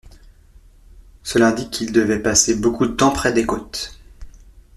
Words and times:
Cela 1.21 1.49
indique 1.49 1.69
qu'il 1.69 1.91
devait 1.91 2.23
passer 2.23 2.55
beaucoup 2.55 2.87
de 2.87 2.93
temps 2.93 3.11
près 3.11 3.33
des 3.33 3.45
côtes. 3.45 3.99